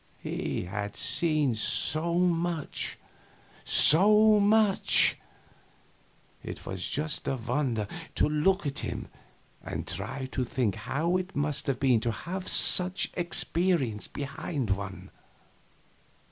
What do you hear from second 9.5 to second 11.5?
and try to think how it